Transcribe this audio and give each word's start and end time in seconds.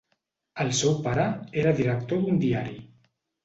El 0.65 0.71
seu 0.79 0.95
pare 1.09 1.27
era 1.65 1.77
director 1.83 2.27
d'un 2.27 2.43
diari. 2.49 2.79